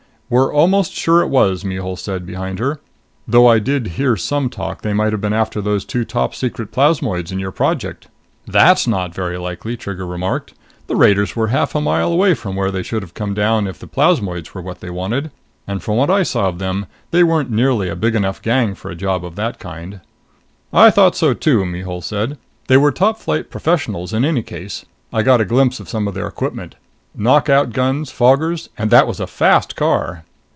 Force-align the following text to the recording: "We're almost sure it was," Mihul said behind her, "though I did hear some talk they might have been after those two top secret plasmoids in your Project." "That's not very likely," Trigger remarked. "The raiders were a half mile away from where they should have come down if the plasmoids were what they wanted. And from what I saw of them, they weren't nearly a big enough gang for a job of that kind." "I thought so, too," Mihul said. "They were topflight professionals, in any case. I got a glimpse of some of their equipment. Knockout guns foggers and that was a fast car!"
"We're 0.33 0.53
almost 0.53 0.93
sure 0.93 1.21
it 1.21 1.27
was," 1.27 1.65
Mihul 1.65 1.97
said 1.97 2.25
behind 2.25 2.59
her, 2.59 2.79
"though 3.27 3.47
I 3.47 3.59
did 3.59 3.87
hear 3.99 4.15
some 4.15 4.49
talk 4.49 4.81
they 4.81 4.93
might 4.93 5.11
have 5.11 5.19
been 5.19 5.33
after 5.33 5.59
those 5.59 5.83
two 5.83 6.05
top 6.05 6.33
secret 6.33 6.71
plasmoids 6.71 7.33
in 7.33 7.39
your 7.39 7.51
Project." 7.51 8.07
"That's 8.47 8.87
not 8.87 9.13
very 9.13 9.37
likely," 9.37 9.75
Trigger 9.75 10.07
remarked. 10.07 10.53
"The 10.87 10.95
raiders 10.95 11.35
were 11.35 11.47
a 11.47 11.49
half 11.49 11.75
mile 11.75 12.13
away 12.13 12.33
from 12.33 12.55
where 12.55 12.71
they 12.71 12.81
should 12.81 13.01
have 13.01 13.13
come 13.13 13.33
down 13.33 13.67
if 13.67 13.77
the 13.77 13.87
plasmoids 13.87 14.53
were 14.53 14.61
what 14.61 14.79
they 14.79 14.89
wanted. 14.89 15.31
And 15.67 15.83
from 15.83 15.97
what 15.97 16.09
I 16.09 16.23
saw 16.23 16.47
of 16.47 16.59
them, 16.59 16.85
they 17.11 17.23
weren't 17.23 17.51
nearly 17.51 17.89
a 17.89 17.95
big 17.97 18.15
enough 18.15 18.41
gang 18.41 18.73
for 18.73 18.89
a 18.89 18.95
job 18.95 19.25
of 19.25 19.35
that 19.35 19.59
kind." 19.59 19.99
"I 20.71 20.91
thought 20.91 21.17
so, 21.17 21.33
too," 21.33 21.65
Mihul 21.65 22.01
said. 22.01 22.37
"They 22.69 22.77
were 22.77 22.93
topflight 22.93 23.49
professionals, 23.49 24.13
in 24.13 24.23
any 24.23 24.43
case. 24.43 24.85
I 25.11 25.23
got 25.23 25.41
a 25.41 25.43
glimpse 25.45 25.81
of 25.81 25.89
some 25.89 26.07
of 26.07 26.13
their 26.13 26.27
equipment. 26.27 26.75
Knockout 27.13 27.73
guns 27.73 28.09
foggers 28.09 28.69
and 28.77 28.89
that 28.89 29.05
was 29.05 29.19
a 29.19 29.27
fast 29.27 29.75
car!" 29.75 30.23